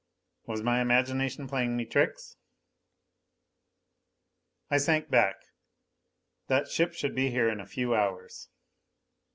[0.47, 2.35] Was my imagination playing me tricks?...
[4.71, 5.35] I sank back.
[6.47, 8.49] "That ship should be here in a few hours."